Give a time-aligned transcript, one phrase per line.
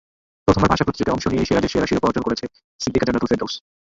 [0.47, 2.45] প্রথমবার ভাষা প্রতিযোগে অংশ নিয়েই সেরাদের সেরা শিরোপা অর্জন করেছে
[2.79, 3.53] সিদ্দিকা জান্নাতুল ফেরদৌস।